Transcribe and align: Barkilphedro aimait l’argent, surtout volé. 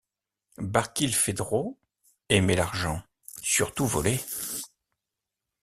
Barkilphedro 0.57 1.77
aimait 2.29 2.55
l’argent, 2.55 3.03
surtout 3.43 3.85
volé. 3.85 4.19